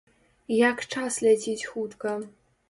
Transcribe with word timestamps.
Як 0.69 0.77
час 0.95 1.19
ляціць 1.27 1.67
хутка! 1.75 2.17